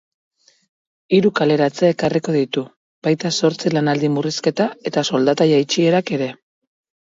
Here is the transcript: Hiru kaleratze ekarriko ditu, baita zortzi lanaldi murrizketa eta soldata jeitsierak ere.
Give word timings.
Hiru 1.17 1.31
kaleratze 1.39 1.91
ekarriko 1.93 2.33
ditu, 2.35 2.63
baita 3.09 3.31
zortzi 3.35 3.73
lanaldi 3.75 4.11
murrizketa 4.15 4.67
eta 4.93 5.05
soldata 5.11 5.49
jeitsierak 5.53 6.13
ere. 6.19 6.33